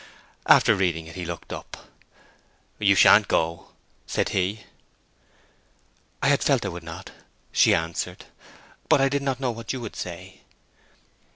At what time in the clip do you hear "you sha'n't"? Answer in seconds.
2.79-3.27